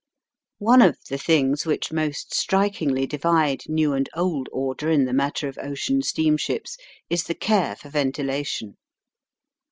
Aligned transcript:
One 0.57 0.81
of 0.81 0.97
the 1.11 1.17
things 1.19 1.67
which 1.67 1.93
most 1.93 2.33
strikingly 2.33 3.05
divide 3.05 3.61
new 3.67 3.93
and 3.93 4.09
old 4.15 4.49
order 4.51 4.89
in 4.89 5.05
the 5.05 5.13
matter 5.13 5.47
of 5.47 5.59
ocean 5.59 6.01
steamships 6.01 6.75
is 7.07 7.25
the 7.25 7.35
care 7.35 7.75
for 7.75 7.89
ventilation. 7.89 8.77